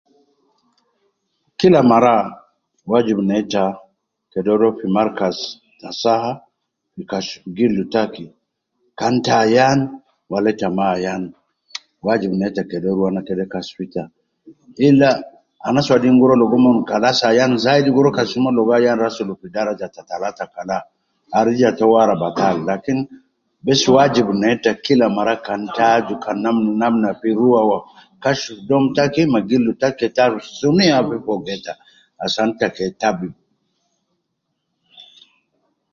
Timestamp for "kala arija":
20.53-21.69